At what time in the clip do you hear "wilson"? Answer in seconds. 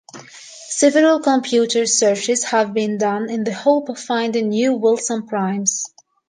4.73-5.27